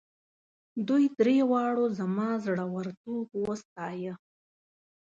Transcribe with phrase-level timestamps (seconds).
[0.87, 4.13] دوی دریو واړو زما زړه ورتوب وستایه.